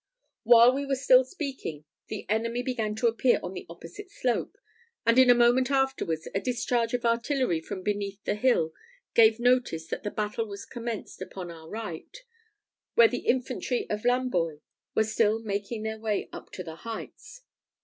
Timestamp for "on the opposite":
3.43-4.09